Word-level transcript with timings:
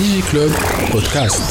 Digi 0.00 0.22
Club 0.32 0.50
podcast 0.92 1.42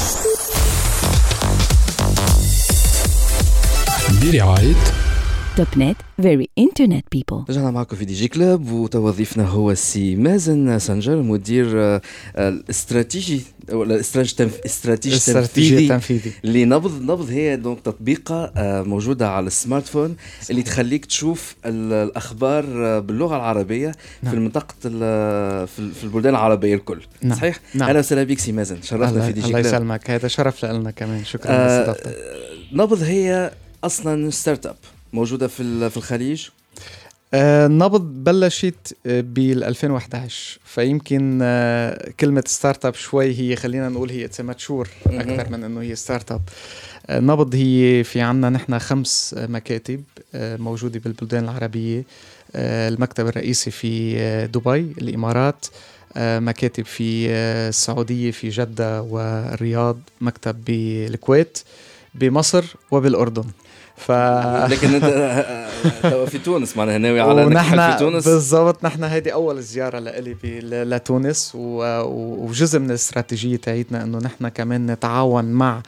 برعاية 4.22 4.76
Topnet 5.58 5.98
we're 6.22 6.46
internet 6.60 7.04
people. 7.18 7.50
رجعنا 7.50 7.72
معكم 7.72 7.96
في 7.96 8.06
Digi 8.06 8.28
Club 8.28 8.72
وضيفنا 8.72 9.46
هو 9.48 9.72
السي 9.72 10.16
مازن 10.16 10.80
سنجر 10.80 11.16
مدير 11.22 11.72
آه، 11.76 12.02
الاستراتيجي 12.38 13.42
ولا 13.72 14.00
استراتيجي 14.00 15.16
التنفيذي 15.16 15.88
تنفيذي 15.88 16.32
اللي 16.46 16.66
نبض 16.66 17.02
نبض 17.02 17.30
هي 17.30 17.56
donc 17.56 17.80
تطبيقه 17.80 18.52
آه، 18.58 18.82
موجودة 18.82 19.30
على 19.30 19.48
ال 19.48 19.88
smartphone 19.88 20.16
اللي 20.50 20.64
تخليك 20.64 21.06
تشوف 21.06 21.56
ال- 21.66 21.94
الأخبار 22.10 22.66
آه، 22.86 23.00
باللغة 23.00 23.36
العربية 23.36 23.92
نعم. 24.24 24.32
في 24.32 24.38
المنطقة 24.38 24.76
ال- 24.86 25.68
في 25.68 25.80
ال- 25.80 25.92
في 25.94 26.04
البلدان 26.04 26.34
العربية 26.34 26.76
الكل. 26.76 27.02
نعم. 27.22 27.38
صحيح؟ 27.38 27.60
نعم. 27.76 27.90
أهلا 27.90 28.00
وسهلا 28.00 28.24
بك 28.24 28.40
سي 28.40 28.52
مازن 28.52 28.82
شرفنا 28.82 29.10
الله, 29.10 29.26
في 29.28 29.32
Digi 29.34 29.48
الله 29.48 29.62
Club. 29.62 29.74
يسلمك. 29.74 30.10
هذا 30.10 30.28
شرف 30.28 30.66
لنا 30.66 30.92
كمان. 30.92 31.24
شكرا 31.26 31.52
آه، 31.52 31.96
نبض 32.74 33.04
هي 33.04 33.52
أصلا 33.84 34.30
startup. 34.30 34.76
موجودة 35.14 35.48
في 35.48 35.90
في 35.90 35.98
الخليج؟ 35.98 36.48
آه 37.34 37.68
نبض 37.68 38.02
بلشت 38.02 38.96
آه، 39.06 39.22
بال 39.22 39.64
2011 39.64 40.60
فيمكن 40.66 41.40
آه 41.42 42.12
كلمة 42.20 42.44
startup 42.48 42.94
شوي 42.94 43.40
هي 43.40 43.56
خلينا 43.56 43.90
نقول 43.90 44.10
هي 44.10 44.30
mature. 44.40 44.90
أكثر 45.06 45.50
من 45.52 45.64
إنه 45.64 45.82
هي 45.82 45.96
startup 45.96 46.42
آه 47.08 47.20
نبض 47.20 47.56
هي 47.56 48.04
في 48.04 48.22
عنا 48.22 48.50
نحن 48.50 48.80
خمس 48.80 49.36
آه، 49.38 49.48
مكاتب 49.48 50.04
آه 50.36 50.58
موجودة 50.58 51.00
بالبلدان 51.00 51.44
العربية. 51.44 52.04
آه 52.56 52.90
المكتب 52.90 53.28
الرئيسي 53.28 53.72
في 53.72 54.18
آه 54.20 54.46
دبي 54.46 54.80
الإمارات. 55.02 55.66
آه 56.18 56.40
مكاتب 56.40 56.86
في 56.86 57.30
آه 57.30 57.70
السعودية 57.70 58.32
في 58.32 58.50
جدة 58.50 59.02
والرياض. 59.02 60.00
مكتب 60.22 60.64
بالكويت 60.66 61.60
بمصر 62.16 62.66
وبالأردن. 62.92 63.44
ف 64.00 64.12
لكن 64.72 64.94
انت 64.94 65.06
في 66.32 66.38
تونس 66.38 66.78
معناها 66.78 66.98
ناوي 66.98 67.20
على 67.20 67.46
ونحن 67.46 67.92
في 67.92 68.00
تونس 68.00 68.28
بالضبط 68.28 68.84
نحن 68.86 69.04
هيدي 69.04 69.34
أول 69.34 69.62
زيارة 69.62 70.00
لإلي 70.00 70.36
لتونس 70.86 71.52
وجزء 71.56 72.80
من 72.80 72.90
الاستراتيجية 72.90 73.56
تاعتنا 73.56 74.04
إنه 74.04 74.18
نحن 74.18 74.48
كمان 74.48 74.92
نتعاون 74.92 75.46
مع 75.46 75.82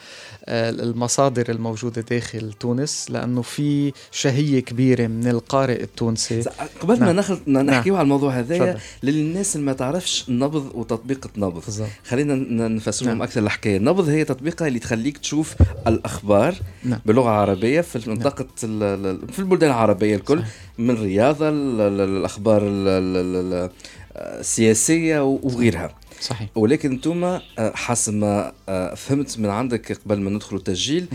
آه، 0.45 0.69
المصادر 0.69 1.49
الموجودة 1.49 2.01
داخل 2.01 2.53
تونس 2.53 3.05
لأنه 3.09 3.41
في 3.41 3.93
شهية 4.11 4.59
كبيرة 4.59 5.07
من 5.07 5.27
القارئ 5.27 5.83
التونسي 5.83 6.43
قبل 6.81 6.99
ما 6.99 7.05
نعم. 7.05 7.15
نخل... 7.15 7.39
نحكيو 7.47 7.95
على 7.95 8.03
الموضوع 8.03 8.31
هذايا 8.39 8.73
تفضل. 8.73 8.79
للناس 9.03 9.55
اللي 9.55 9.65
ما 9.65 9.73
تعرفش 9.73 10.25
نبض 10.29 10.71
وتطبيقة 10.75 11.29
نبض 11.37 11.61
بالضبط 11.65 11.87
خلينا 12.07 12.35
ن- 12.35 12.75
نفسر 12.75 13.05
لهم 13.05 13.13
نعم. 13.13 13.21
أكثر 13.23 13.41
الحكاية 13.41 13.77
نبض 13.79 14.09
هي 14.09 14.23
تطبيقه 14.23 14.67
اللي 14.67 14.79
تخليك 14.79 15.17
تشوف 15.17 15.55
الأخبار 15.87 16.55
نعم. 16.83 16.99
باللغة 17.05 17.29
العربية 17.29 17.81
في 17.81 17.95
منطقه 18.07 18.47
ال- 18.63 19.27
في 19.33 19.39
البلدان 19.39 19.69
العربية 19.69 20.15
الكل 20.15 20.39
صحيح. 20.39 20.51
من 20.77 20.95
رياضة 21.01 21.49
ال- 21.49 21.81
ال- 21.81 22.17
الأخبار 22.17 22.61
ال- 22.61 22.87
ال- 22.87 23.53
ال- 23.53 23.69
السياسيه 24.17 25.23
وغيرها. 25.23 25.95
صحيح. 26.21 26.49
ولكن 26.55 26.91
أنتم 26.91 27.23
آه، 27.23 27.41
حسب 27.57 28.13
ما 28.13 28.51
آه، 28.69 28.93
فهمت 28.95 29.39
من 29.39 29.49
عندك 29.49 29.97
قبل 30.05 30.19
ما 30.19 30.29
ندخل 30.29 30.55
التسجيل 30.55 31.07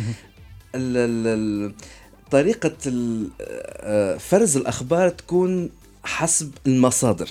ال- 0.74 1.72
آه، 3.40 4.16
فرز 4.16 4.56
الأخبار 4.56 5.08
تكون 5.08 5.70
حسب 6.04 6.50
المصادر. 6.66 7.28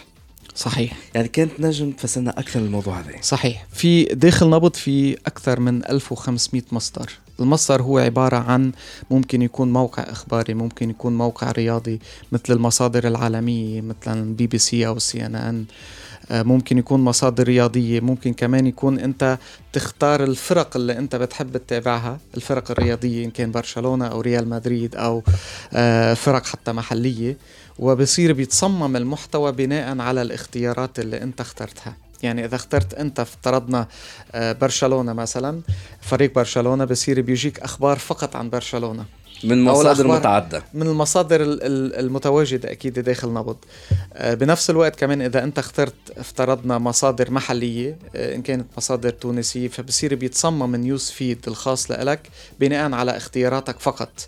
صحيح. 0.55 0.93
يعني 1.15 1.27
كان 1.27 1.51
تنجم 1.59 1.91
تفسرنا 1.91 2.39
أكثر 2.39 2.59
الموضوع 2.59 2.99
هذا. 2.99 3.11
صحيح. 3.21 3.65
في 3.73 4.03
داخل 4.03 4.49
نبض 4.49 4.73
في 4.75 5.13
أكثر 5.25 5.59
من 5.59 5.85
1500 5.89 6.63
مصدر. 6.71 7.11
المصدر 7.39 7.81
هو 7.81 7.97
عبارة 7.97 8.37
عن 8.37 8.71
ممكن 9.11 9.41
يكون 9.41 9.73
موقع 9.73 10.03
إخباري 10.03 10.53
ممكن 10.53 10.89
يكون 10.89 11.17
موقع 11.17 11.51
رياضي 11.51 11.99
مثل 12.31 12.53
المصادر 12.53 13.07
العالمية 13.07 13.81
مثلا 13.81 14.35
بي 14.35 14.47
بي 14.47 14.57
سي 14.57 14.87
أو 14.87 14.99
سي 14.99 15.25
إن 15.25 15.35
إن 15.35 15.65
ممكن 16.31 16.77
يكون 16.77 17.03
مصادر 17.03 17.43
رياضية 17.43 17.99
ممكن 17.99 18.33
كمان 18.33 18.67
يكون 18.67 18.99
أنت 18.99 19.37
تختار 19.73 20.23
الفرق 20.23 20.77
اللي 20.77 20.97
أنت 20.97 21.15
بتحب 21.15 21.57
تتابعها 21.57 22.19
الفرق 22.35 22.71
الرياضية 22.71 23.25
إن 23.25 23.31
كان 23.31 23.51
برشلونة 23.51 24.07
أو 24.07 24.21
ريال 24.21 24.49
مدريد 24.49 24.95
أو 24.95 25.23
آه، 25.73 26.13
فرق 26.13 26.45
حتى 26.45 26.71
محلية 26.71 27.37
وبصير 27.79 28.33
بيتصمم 28.33 28.95
المحتوى 28.95 29.51
بناء 29.51 29.99
على 29.99 30.21
الاختيارات 30.21 30.99
اللي 30.99 31.21
أنت 31.23 31.41
اخترتها. 31.41 32.04
يعني 32.23 32.45
إذا 32.45 32.55
اخترت 32.55 32.93
أنت 32.93 33.19
افترضنا 33.19 33.87
آه، 34.31 34.51
برشلونة 34.51 35.13
مثلا 35.13 35.61
فريق 36.01 36.35
برشلونة 36.35 36.85
بصير 36.85 37.21
بيجيك 37.21 37.59
أخبار 37.59 37.97
فقط 37.99 38.35
عن 38.35 38.49
برشلونة. 38.49 39.05
من 39.43 39.63
مصادر 39.63 40.07
متعددة. 40.07 40.63
من 40.73 40.87
المصادر 40.87 41.41
ال- 41.41 41.63
ال- 41.63 41.95
المتواجدة 41.95 42.71
أكيد 42.71 42.99
داخل 42.99 43.33
نبض. 43.33 43.57
آه، 44.13 44.33
بنفس 44.33 44.69
الوقت 44.69 44.95
كمان 44.99 45.21
إذا 45.21 45.43
أنت 45.43 45.59
اخترت 45.59 45.93
افترضنا 46.17 46.77
مصادر 46.77 47.31
محلية 47.31 47.97
آه، 48.15 48.35
إن 48.35 48.41
كانت 48.41 48.65
مصادر 48.77 49.09
تونسية 49.09 49.67
فبصير 49.67 50.15
بيتصمم 50.15 50.75
ال 50.75 50.82
news 50.82 51.09
feed 51.09 51.39
الخاص 51.47 51.91
لك 51.91 52.29
بناء 52.59 52.91
على 52.93 53.17
اختياراتك 53.17 53.79
فقط. 53.79 54.27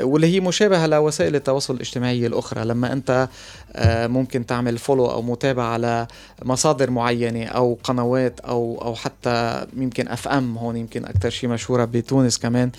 واللي 0.00 0.26
هي 0.26 0.40
مشابهة 0.40 0.86
لوسائل 0.86 1.34
التواصل 1.36 1.74
الاجتماعي 1.74 2.26
الأخرى. 2.26 2.64
لما 2.64 2.92
أنت 2.92 3.28
آه، 3.72 4.06
ممكن 4.06 4.46
تعمل 4.46 4.78
follow 4.78 5.06
أو 5.10 5.22
متابعة 5.22 5.64
على 5.64 6.06
مصادر 6.44 6.90
معينة 6.90 7.44
أو 7.44 7.78
قنوات 7.82 8.40
أو 8.40 8.82
أو 8.82 8.94
حتى 8.94 9.66
يمكن 9.76 10.08
FM 10.08 10.58
هون 10.58 10.76
يمكن 10.76 11.04
أكثر 11.04 11.30
شيء 11.30 11.50
مشهورة 11.50 11.84
بتونس 11.84 12.38
كمان 12.38 12.70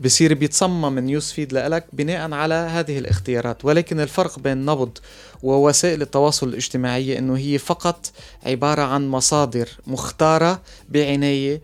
بصير 0.00 0.34
بيتصمم 0.34 0.98
ال 0.98 1.04
news 1.04 1.30
feed 1.30 1.52
لك 1.52 1.84
بناء 1.92 2.32
على 2.32 2.54
هذه 2.54 2.98
الاختيارات. 2.98 3.64
ولكن 3.64 4.00
الفرق 4.00 4.38
بين 4.38 4.64
نبض 4.64 4.98
ووسائل 5.42 6.02
التواصل 6.02 6.48
الاجتماعي 6.48 7.18
إنه 7.18 7.36
هي 7.36 7.58
فقط 7.58 8.10
عبارة 8.46 8.82
عن 8.82 9.08
مصادر 9.08 9.68
مختارة 9.86 10.60
بعناية 10.88 11.60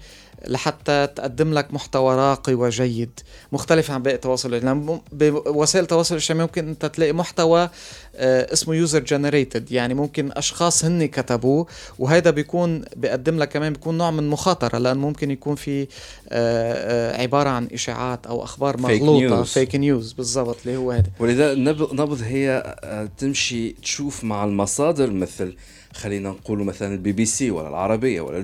لحتى 0.47 1.07
تقدم 1.07 1.55
لك 1.55 1.75
محتوى 1.75 2.17
راقي 2.17 2.55
وجيد 2.55 3.21
مختلف 3.53 3.91
عن 3.91 4.03
باقي 4.03 4.17
التواصل 4.17 4.49
الاجتماعي. 4.49 5.01
بوسائل 5.13 5.85
التواصل 5.85 6.15
الاجتماعي 6.15 6.47
ممكن 6.47 6.69
انت 6.69 6.87
تلاقي 6.87 7.13
محتوى 7.13 7.71
آه، 8.17 8.53
اسمه 8.53 8.75
user 8.75 8.99
generated 8.99 9.73
يعني 9.73 9.95
ممكن 9.95 10.33
أشخاص 10.33 10.85
هن 10.85 11.07
كتبوه 11.07 11.67
وهذا 11.99 12.31
بيكون 12.31 12.85
بيقدم 12.97 13.39
لك 13.39 13.49
كمان 13.49 13.73
بيكون 13.73 13.99
نوع 13.99 14.11
من 14.11 14.29
مخاطرة 14.29 14.79
لأن 14.79 14.97
ممكن 14.97 15.31
يكون 15.31 15.55
في 15.55 15.83
آه، 15.83 15.87
آه، 16.29 17.23
عبارة 17.23 17.49
عن 17.49 17.69
إشاعات 17.73 18.27
أو 18.27 18.45
أخبار 18.45 18.81
مغلوطة. 18.81 19.43
fake 19.43 19.75
news 19.77 20.13
بالضبط 20.13 20.57
اللي 20.67 20.77
هو 20.77 20.91
هذا 20.91 21.11
ولذا 21.21 21.55
نبض 21.55 21.93
نبض 21.95 22.23
هي 22.23 22.77
تمشي 23.19 23.71
تشوف 23.71 24.25
مع 24.25 24.45
المصادر 24.45 25.11
مثل 25.11 25.57
خلينا 25.97 26.29
نقول 26.31 26.65
مثلا 26.65 26.95
البي 26.95 27.13
بي 27.13 27.25
سي 27.27 27.51
ولا 27.51 27.69
العربية 27.69 28.21
ولا 28.21 28.39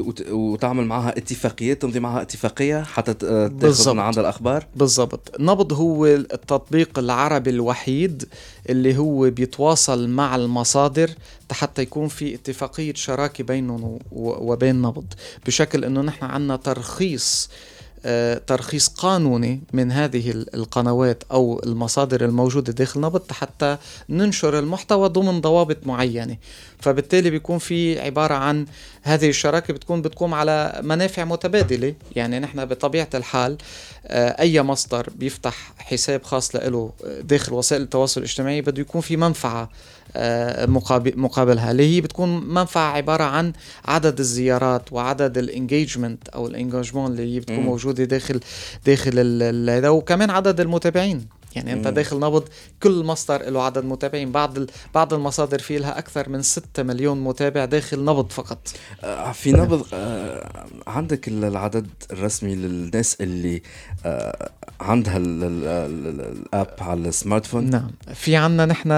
وت- 0.00 0.30
وتعمل 0.30 0.84
معها 0.86 1.18
اتفاقيات 1.18 1.82
تمضي 1.82 2.00
معها 2.00 2.22
اتفاقية 2.22 2.82
حتى 2.82 3.14
تأخذ. 3.14 3.92
من 3.94 4.00
عندها 4.00 4.20
الأخبار؟ 4.22 4.66
بالضبط. 4.76 5.32
نبض 5.40 5.72
هو 5.72 6.06
التطبيق 6.06 6.98
العربي 6.98 7.50
الوحيد 7.50 8.28
اللي 8.68 8.96
هو 8.98 9.30
بيتواصل 9.30 10.08
مع 10.08 10.36
المصادر 10.36 11.10
حتى 11.52 11.82
يكون 11.82 12.08
في 12.08 12.34
اتفاقية 12.34 12.94
شراكة 12.94 13.44
بينهم 13.44 13.98
وبين 14.12 14.82
نبض. 14.82 15.06
بشكل 15.46 15.84
إنه 15.84 16.00
نحن 16.02 16.24
عنا 16.24 16.56
ترخيص 16.56 17.50
ترخيص 18.46 18.88
قانوني 18.88 19.60
من 19.72 19.92
هذه 19.92 20.30
ال- 20.30 20.54
القنوات 20.54 21.22
أو 21.32 21.60
المصادر 21.66 22.24
الموجودة 22.24 22.72
داخل 22.72 23.00
نبض 23.00 23.32
حتى 23.32 23.76
ننشر 24.08 24.58
المحتوى 24.58 25.08
ضمن 25.08 25.40
ضوابط 25.40 25.76
معينة. 25.86 26.36
فبالتالي 26.80 27.30
بيكون 27.30 27.58
في 27.58 28.00
عبارة 28.00 28.34
عن 28.34 28.66
هذه 29.02 29.28
الشراكة 29.28 29.74
بتكون 29.74 30.02
بتقوم 30.02 30.34
على 30.34 30.80
منافع 30.84 31.24
متبادلة. 31.24 31.94
يعني 32.16 32.38
نحن 32.38 32.64
بطبيعة 32.64 33.08
الحال 33.14 33.56
أي 34.10 34.62
مصدر 34.62 35.08
بيفتح 35.16 35.72
حساب 35.78 36.22
خاص 36.22 36.56
له 36.56 36.92
داخل 37.20 37.52
وسائل 37.52 37.82
التواصل 37.82 38.20
الاجتماعي 38.20 38.60
بده 38.60 38.80
يكون 38.80 39.00
في 39.00 39.16
منفعة 39.16 39.70
آه، 40.16 40.66
مقابل 40.66 41.12
مقابلها 41.20 41.70
اللي 41.70 41.96
هي 41.96 42.00
بتكون 42.00 42.54
منفعة 42.54 42.92
عبارة 42.92 43.24
عن 43.24 43.52
عدد 43.84 44.18
الزيارات 44.18 44.92
وعدد 44.92 45.38
ال 45.38 45.46
engagement 45.46 46.28
أو 46.28 46.46
ال 46.46 46.52
engagement 46.52 47.10
اللي 47.10 47.34
هي 47.34 47.40
بتكون. 47.40 47.60
موجودة 47.60 48.04
داخل 48.04 48.40
داخل 48.86 49.18
هذا 49.70 49.88
وكمان 49.88 50.30
عدد 50.30 50.60
المتابعين 50.60 51.26
يعني 51.56 51.72
أنت. 51.72 51.88
داخل 51.88 52.16
نبض 52.20 52.44
كل 52.82 53.04
مصدر 53.04 53.42
له 53.50 53.62
عدد 53.62 53.84
متابعين. 53.84 54.32
بعض 54.32 54.58
ال... 54.58 54.66
بعض 54.94 55.14
المصادر 55.14 55.58
في 55.58 55.78
لها 55.78 55.98
أكثر 55.98 56.28
من 56.28 56.42
6 56.42 56.82
مليون 56.82 57.20
متابع 57.24 57.64
داخل 57.64 58.04
نبض 58.04 58.30
فقط. 58.30 58.58
آه، 59.04 59.32
في 59.32 59.52
نبض 59.52 59.86
آه، 59.92 60.66
عندك 60.86 61.28
ال- 61.28 61.44
العدد 61.44 61.86
الرسمي 62.12 62.54
للناس 62.54 63.16
اللي 63.20 63.62
آه، 64.04 64.50
عندها 64.80 65.16
ال- 65.16 65.44
ال- 65.44 65.64
ال- 65.64 66.20
ال 66.20 66.34
app 66.34 66.74
على 66.80 67.08
ال 67.08 67.46
smartphone؟ 67.46 67.70
نعم. 67.70 67.90
في 68.14 68.36
عنا 68.36 68.66
نحن 68.66 68.88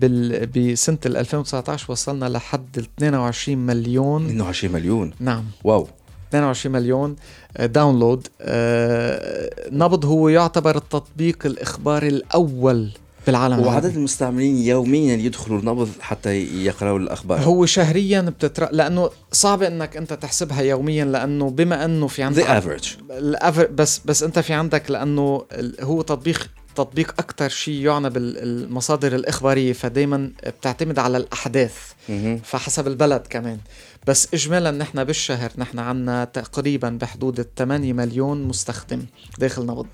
بال... 0.00 0.46
بسنة 0.46 0.98
ال 1.06 1.16
2019 1.16 1.92
وصلنا 1.92 2.26
لحد 2.28 2.78
ال 2.78 2.86
22 2.98 3.58
مليون. 3.58 4.26
22 4.26 4.72
مليون. 4.74 5.10
نعم. 5.20 5.44
wow. 5.64 5.88
22 6.28 6.72
مليون 6.72 7.16
آه، 7.56 7.66
download 7.66 8.26
آه، 8.40 9.50
نبض 9.70 10.04
هو 10.04 10.28
يعتبر 10.28 10.76
التطبيق 10.76 11.46
الإخباري 11.46 12.08
الأول 12.08 12.90
بالعالم 13.26 13.60
وعدد 13.60 13.96
المستعملين 13.96 14.58
يوميا 14.58 15.16
يدخلوا 15.16 15.58
النبض 15.58 15.88
حتى 16.00 16.64
يقرأوا 16.64 16.98
الأخبار. 16.98 17.38
هو 17.40 17.66
شهريا 17.66 18.20
بتتر... 18.20 18.68
لأنه 18.72 19.10
صعب 19.32 19.62
إنك 19.62 19.96
أنت 19.96 20.12
تحسبها 20.12 20.60
يوميا 20.62 21.04
لأنه 21.04 21.50
بما 21.50 21.84
أنه 21.84 22.06
في 22.06 22.22
the 22.22 22.24
عندك 22.24 22.44
average 22.46 22.88
ال 23.12 23.19
aver... 23.19 23.66
بس 23.66 24.00
بس 24.04 24.22
أنت 24.22 24.38
في 24.38 24.52
عندك 24.52 24.90
لأنه 24.90 25.44
ال- 25.52 25.84
هو 25.84 26.02
تطبيق 26.02 26.50
تطبيق 26.76 27.14
أكثر 27.18 27.48
شيء 27.48 27.74
يعنى 27.74 28.10
بالمصادر 28.10 29.14
الإخبارية 29.14 29.72
فدايما 29.72 30.30
بتعتمد 30.46 30.98
على 30.98 31.16
الأحداث. 31.16 31.74
مهم. 32.08 32.40
فحسب 32.44 32.86
البلد 32.86 33.22
كمان. 33.30 33.58
بس 34.08 34.28
اجمالا 34.34 34.70
نحن 34.70 35.04
بالشهر 35.04 35.50
نحن 35.58 35.78
عنا 35.78 36.24
تقريبا 36.24 36.98
بحدود 37.00 37.40
ال 37.40 37.54
8 37.54 37.92
مليون 37.92 38.42
مستخدم 38.42 39.02
داخل 39.38 39.62
نبض 39.66 39.86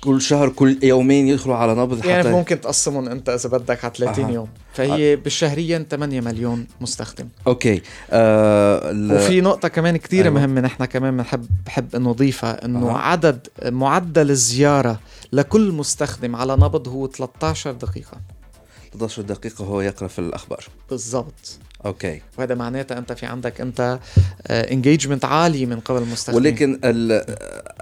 كل 0.00 0.20
شهر 0.22 0.48
كل 0.48 0.78
يومين 0.82 1.28
يدخلوا 1.28 1.56
على 1.56 1.74
نبض 1.74 2.00
حتى 2.00 2.08
يعني 2.08 2.30
ممكن 2.30 2.60
تقسمهم 2.60 3.08
أنت 3.08 3.28
إذا 3.28 3.48
بدك 3.48 3.84
على 3.84 3.94
30 3.96 4.24
أها. 4.24 4.30
يوم 4.30 4.48
فهي 4.72 5.16
بالشهريا 5.16 5.86
8 5.90 6.20
مليون 6.20 6.66
مستخدم 6.80 7.28
أوكي 7.46 7.82
آه 8.10 8.90
ال- 8.90 9.12
وفي 9.12 9.40
نقطة 9.40 9.68
كمان 9.68 9.96
كتير 9.96 10.24
أيوة. 10.24 10.34
مهمة 10.34 10.60
نحن 10.60 10.84
كمان 10.84 11.16
بنحب 11.16 11.46
بحب 11.66 11.96
إنه 11.96 12.10
نضيفها 12.10 12.64
إنه 12.64 12.90
أها. 12.90 12.98
عدد 12.98 13.46
معدل 13.64 14.30
الزيارة 14.30 15.00
لكل 15.32 15.72
مستخدم 15.72 16.36
على 16.36 16.52
نبض 16.52 16.88
هو 16.88 17.06
13 17.06 17.72
دقيقة 17.72 18.16
11 18.92 19.22
دقيقة 19.22 19.64
هو 19.64 19.80
يقرأ 19.80 20.08
في 20.08 20.18
الأخبار. 20.18 20.64
بالضبط. 20.90 21.58
okay. 21.86 22.20
وهذا 22.38 22.54
معناتها 22.54 22.98
أنت 22.98 23.12
في 23.12 23.26
عندك 23.26 23.60
أنت 23.60 23.98
engagement 24.50 25.24
عالي 25.24 25.66
من 25.66 25.80
قبل 25.80 26.02
المستخدمين. 26.02 26.46
ولكن. 26.46 26.78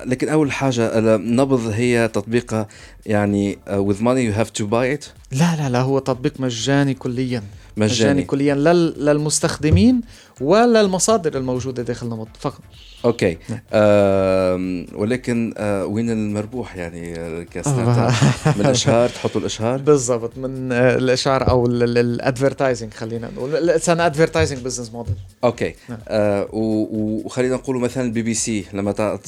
لكن 0.07 0.29
أول 0.29 0.53
حاجة 0.53 0.99
النبض 0.99 1.67
هي 1.67 2.09
تطبيق 2.09 2.67
يعني 3.07 3.59
uh, 3.67 3.71
with 3.71 3.97
money 4.01 4.33
you 4.33 4.39
have 4.41 4.63
to 4.63 4.67
buy 4.67 4.99
it. 4.99 5.07
لا 5.33 5.57
لا 5.57 5.69
لا 5.69 5.81
هو 5.81 5.99
تطبيق 5.99 6.41
مجاني 6.41 6.95
كليا. 6.95 7.43
مجاني 7.77 8.23
كليا 8.23 8.55
لل... 8.55 9.05
للمستخدمين 9.05 10.01
وللمصادر 10.41 11.37
الموجودة 11.39 11.83
داخل 11.83 12.07
نبض 12.07 12.29
فقط. 12.41 12.61
okay. 13.05 13.39
نعم. 13.49 13.59
آم، 13.73 14.87
ولكن 14.95 15.55
آه، 15.57 15.85
وين 15.87 16.11
المربوح 16.11 16.77
يعني؟ 16.77 17.15
آه، 17.21 17.43
ك 17.43 17.89
startup 17.99 18.13
من 18.59 18.67
الإشهار؟ 18.67 19.09
تحطوا 19.09 19.41
الإشهار؟ 19.41 19.79
بالضبط 19.79 20.39
من 20.39 20.73
آه، 20.73 20.97
الإشهار 20.97 21.49
أو 21.51 21.67
ال 21.67 21.78
advertising 21.78 22.95
خلينا 22.95 23.31
نقول. 23.37 23.71
it's 23.71 23.89
an 23.89 24.01
advertising 24.01 24.59
business 24.59 24.93
model 24.93 25.15
okay. 25.45 25.75
نعم. 25.89 25.99
آه 26.09 26.49
وخلينا 26.53 27.55
نقول 27.55 27.77
مثلا 27.77 28.05
البي 28.05 28.23
بي 28.23 28.35
سي 28.35 28.65
لما 28.73 29.19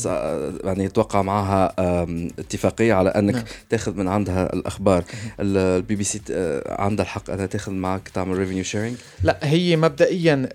يعني 0.65 0.89
توقع 0.89 1.23
معها 1.23 1.75
اتفاقية 2.39 2.93
على 2.95 3.09
أنك 3.11 3.35
نعم. 3.35 3.45
تاخذ 3.71 3.95
من 3.97 4.09
عندها 4.09 4.53
الأخبار. 4.53 5.05
ال- 5.41 5.57
البي 5.57 5.95
بي 5.97 6.05
سي 6.05 6.21
آه، 6.31 6.83
عندها 6.83 7.05
الحق 7.05 7.31
أنها 7.31 7.47
تاخذ 7.47 7.73
معك 7.73 8.09
تعمل 8.09 8.39
revenue 8.39 8.65
sharing 8.65 8.95
لا 9.23 9.39
هي 9.43 9.77
مبدئيا 9.77 10.49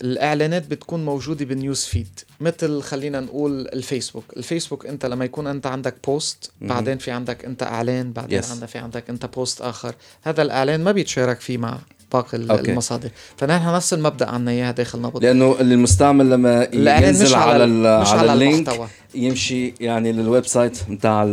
الإعلانات 0.48 0.70
بتكون 0.70 1.04
موجودة 1.04 1.44
بال 1.44 1.57
news 1.57 1.84
feed 1.84 2.20
مثل 2.40 2.82
خلينا 2.82 3.20
نقول 3.20 3.68
الفيسبوك 3.72 4.24
الفيسبوك 4.36 4.86
أنت 4.86 5.06
لما 5.06 5.24
يكون 5.24 5.46
أنت 5.46 5.66
عندك 5.66 5.94
post. 6.06 6.50
بعدين 6.60 6.98
في 6.98 7.10
عندك 7.10 7.44
أنت 7.44 7.62
إعلان 7.62 8.12
بعدين 8.12 8.42
Yes. 8.42 8.50
عندك 8.50 8.68
في 8.68 8.78
عندك 8.78 9.10
أنت 9.10 9.26
post 9.26 9.60
آخر 9.60 9.94
هذا 10.22 10.42
الإعلان 10.42 10.84
ما 10.84 10.92
بيتشارك 10.92 11.40
فيه 11.40 11.58
مع 11.58 11.78
باقي 12.12 12.38
okay. 12.50 12.70
المصادر 12.72 13.10
فنحن 13.36 13.74
نفس 13.74 13.92
المبدأ 13.94 14.28
عنا 14.28 14.50
إياها 14.50 14.70
داخل 14.70 15.00
نبض 15.00 15.22
لأنه 15.24 15.56
المستعمل 15.60 16.30
لما 16.30 16.68
ينزل 16.72 17.26
مش 17.26 17.34
على 17.34 17.62
على 17.62 18.00
مش 18.00 18.08
على 18.08 18.18
على 18.20 18.32
ال 18.32 18.39
link 18.39 18.68
المحتوى 18.68 18.88
يمشي 19.14 19.74
يعني 19.80 20.12
لل 20.12 20.46
website 20.46 20.78
نتاع 20.90 21.24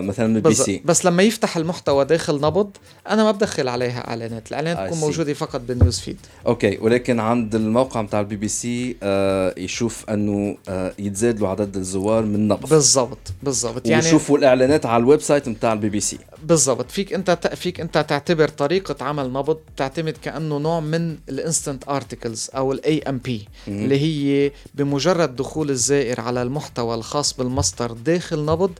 مثلا 0.00 0.36
البي 0.36 0.54
سي. 0.54 0.82
بس 0.84 1.04
لما 1.04 1.22
يفتح 1.22 1.56
المحتوى 1.56 2.04
داخل 2.04 2.34
نبض 2.40 2.70
أنا 3.08 3.24
ما 3.24 3.30
بدخل 3.30 3.68
عليها 3.68 4.08
إعلانات 4.08 4.48
الإعلانات 4.48 4.86
تكون. 4.86 4.98
موجودة 5.00 5.32
فقط 5.34 5.60
بال 5.60 5.73
news 5.73 5.98
feed 6.00 6.16
okay 6.46 6.78
ولكن 6.80 7.20
عند 7.20 7.54
الموقع 7.54 8.00
نتاع 8.02 8.20
البي 8.20 8.36
بي 8.36 8.48
سي 8.48 8.96
آه 9.02 9.54
يشوف 9.58 10.10
إنه 10.10 10.56
آه 10.68 10.92
يتزاد 10.98 11.40
له 11.40 11.48
عدد 11.48 11.76
الزوار 11.76 12.22
من 12.24 12.48
نبض 12.48 12.68
بالضبط 12.70 13.18
بالضبط. 13.42 13.86
يعني 13.86 14.04
ويشوفوا 14.04 14.38
الإعلانات 14.38 14.86
على 14.86 15.00
ال 15.00 15.20
website 15.20 15.48
نتاع 15.48 15.72
البي 15.72 15.88
بي 15.88 16.00
سي. 16.00 16.18
بالضبط. 16.44 16.90
فيك 16.90 17.12
أنت 17.12 17.30
ت- 17.30 17.54
فيك 17.54 17.80
أنت 17.80 17.98
تعتبر 18.08 18.48
طريقة 18.48 19.04
عمل 19.04 19.32
نبض 19.32 19.58
تعتمد 19.76 20.16
كأنه 20.22 20.58
نوع 20.58 20.80
من 20.80 21.16
ال 21.28 21.36
instant 21.36 21.88
articles 21.88 22.50
أو 22.56 22.72
ال 22.72 22.98
AMP 23.08 23.48
اللي 23.68 24.00
هي 24.00 24.52
بمجرد 24.74 25.36
دخول 25.36 25.70
الزائر 25.70 26.20
على 26.20 26.42
المحتوى 26.42 26.94
الخاص 27.06 27.32
بالمصدر 27.34 27.92
داخل 27.92 28.44
نبض 28.44 28.72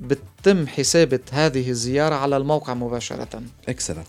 بتتم 0.00 0.66
حسابة 0.66 1.20
هذه 1.32 1.70
الزيارة 1.70 2.14
على 2.14 2.36
الموقع 2.36 2.74
مباشرة. 2.74 3.42
excellent 3.68 4.06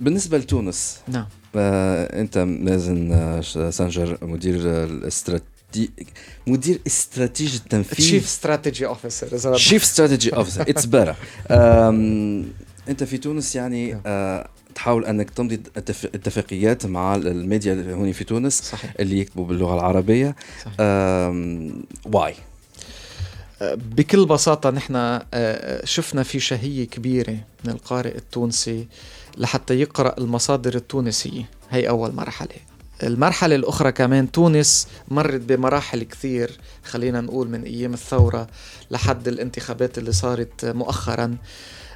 بالنسبة 0.00 0.38
لتونس 0.38 0.98
نعم. 1.08 1.26
آه 1.56 2.20
أنت 2.20 2.38
مازن 2.38 3.12
آه، 3.12 3.40
سانجر 3.70 4.18
مدير 4.22 4.54
آه، 4.66 4.84
الاستراتيجي 4.84 5.90
مدير 6.46 6.80
استراتيجي 6.86 7.56
التنفيذ. 7.56 7.96
chief 7.98 8.24
strategy 8.24 8.86
officer. 8.86 9.56
chief 9.56 9.82
strategy 9.82 10.36
officer 10.36 10.62
it's 10.62 10.84
better 10.86 11.14
أنت 12.88 13.04
في 13.04 13.18
تونس 13.18 13.56
يعني 13.56 14.00
آه 14.06 14.48
تحاول 14.74 15.04
أنك 15.04 15.30
تمضي 15.30 15.60
اتف- 15.76 16.04
اتفاقيات 16.14 16.86
مع 16.86 17.14
الميديا 17.16 17.94
هون 17.94 18.12
في 18.12 18.24
تونس 18.24 18.62
صحيح. 18.62 18.94
اللي 19.00 19.18
يكتبوا 19.18 19.46
باللغة 19.46 19.74
العربية. 19.74 20.36
صحيح. 20.64 20.76
why 22.06 22.34
بكل 23.74 24.26
بساطة 24.26 24.70
نحن 24.70 24.94
آه، 25.34 25.84
شفنا 25.84 26.22
في 26.22 26.40
شهية 26.40 26.84
كبيرة 26.84 27.36
من 27.64 27.70
القارئ 27.70 28.16
التونسي 28.16 28.86
لحتى 29.38 29.80
يقرأ 29.80 30.14
المصادر 30.18 30.74
التونسية. 30.74 31.44
هي 31.70 31.88
أول 31.88 32.14
مرحلة. 32.14 32.56
المرحلة 33.02 33.54
الأخرى 33.54 33.92
كمان 33.92 34.32
تونس 34.32 34.88
مرت 35.08 35.40
بمراحل 35.40 36.02
كثير 36.02 36.60
خلينا 36.84 37.20
نقول 37.20 37.48
من 37.48 37.62
أيام 37.62 37.94
الثورة 37.94 38.46
لحد 38.90 39.28
الانتخابات 39.28 39.98
اللي 39.98 40.12
صارت 40.12 40.64
مؤخرا. 40.64 41.36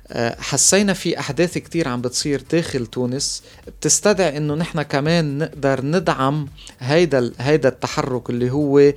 آه، 0.09 0.37
حسينا 0.41 0.93
في 0.93 1.19
أحداث 1.19 1.59
كتير 1.59 1.89
عم 1.89 2.01
بتصير 2.01 2.43
داخل 2.53 2.87
تونس. 2.87 3.43
بتستدعي 3.67 4.37
إنه 4.37 4.55
نحن 4.55 4.83
كمان 4.83 5.39
نقدر 5.39 5.85
ندعم 5.85 6.49
هيدا 6.81 7.33
هيدا 7.39 7.69
التحرك 7.69 8.31
اللي 8.31 8.51
هو 8.51 8.79
آه، 8.79 8.93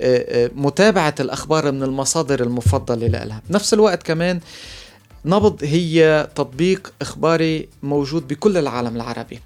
آه، 0.00 0.50
متابعة 0.54 1.14
الأخبار 1.20 1.72
من 1.72 1.82
المصادر 1.82 2.42
المفضلة 2.42 3.06
لها 3.06 3.42
بنفس 3.50 3.74
الوقت 3.74 4.02
كمان 4.02 4.40
نبض 5.24 5.64
هي 5.64 6.28
تطبيق 6.34 6.92
إخباري 7.00 7.68
موجود 7.82 8.28
بكل 8.28 8.56
العالم 8.56 8.96
العربي. 8.96 9.40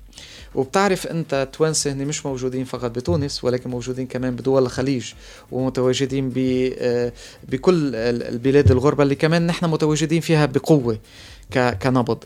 وبتعرف 0.55 1.07
أنت 1.07 1.49
توانسه 1.53 1.93
هن 1.93 2.07
مش 2.07 2.27
موجودين 2.27 2.65
فقط 2.65 2.91
بتونس 2.91 3.45
ولكن 3.45 3.71
موجودين 3.71 4.07
كمان 4.07 4.37
بدول 4.37 4.63
الخليج 4.63 5.13
ومتواجدين 5.53 6.33
آه، 6.79 7.13
بكل 7.49 7.95
ال- 7.95 8.23
البلاد 8.23 8.71
الغربة 8.71 9.03
اللي 9.03 9.15
كمان 9.15 9.47
نحن 9.47 9.67
متواجدين 9.67 10.21
فيها 10.21 10.47
بقوة 10.47 10.99
ك- 11.55 11.79
كنبض. 11.83 12.19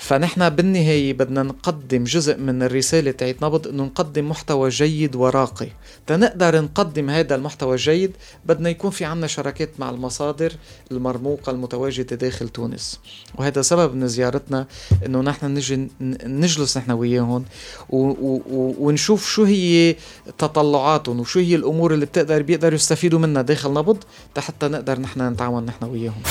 فنحن 0.00 0.48
بالنهاية 0.48 1.12
بدنا 1.12 1.42
نقدم 1.42 2.04
جزء 2.04 2.36
من 2.36 2.62
الرسالة 2.62 3.10
تاعت 3.10 3.36
نبض 3.42 3.68
إنه 3.68 3.84
نقدم 3.84 4.28
محتوى 4.28 4.68
جيد 4.68 5.16
وراقي. 5.16 5.68
تنقدر 6.06 6.60
نقدم 6.60 7.10
هذا 7.10 7.34
المحتوى 7.34 7.74
الجيد 7.74 8.16
بدنا 8.46 8.68
يكون 8.68 8.90
في 8.90 9.04
عنا 9.04 9.26
شراكات 9.26 9.70
مع 9.78 9.90
المصادر 9.90 10.52
المرموقة 10.90 11.50
المتواجدة 11.50 12.16
داخل 12.16 12.48
تونس. 12.48 13.00
وهذا 13.34 13.62
سبب 13.62 13.94
من 13.94 14.08
زيارتنا 14.08 14.66
إنه 15.06 15.20
نحن 15.20 15.46
نجي 15.46 15.88
نجلس 16.24 16.76
نحن 16.76 16.90
وياهم 16.90 17.44
ونشوف 17.90 19.28
شو 19.28 19.44
هي 19.44 19.96
تطلعاتهم 20.38 21.20
وشو 21.20 21.40
هي 21.40 21.54
الأمور 21.54 21.94
اللي 21.94 22.06
بتقدر 22.06 22.42
بيقدروا 22.42 22.74
يستفيدوا 22.74 23.18
منها 23.18 23.42
داخل 23.42 23.72
نبض 23.72 23.98
حتى 24.38 24.68
نقدر 24.68 25.00
نحن 25.00 25.28
نتعاون 25.28 25.64
نحن 25.64 25.84
وياهم. 25.84 26.22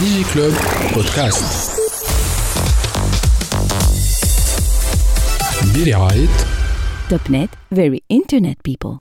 ديجي 0.00 0.24
كلوب 0.34 0.54
بودكاست 0.94 1.89
Topnet, 7.08 7.48
very 7.70 8.02
internet 8.10 8.62
people. 8.62 8.88